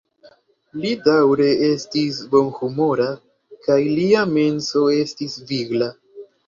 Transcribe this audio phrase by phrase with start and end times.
[0.85, 3.07] Li daŭre estis bonhumora
[3.69, 5.97] kaj lia menso estis vigla.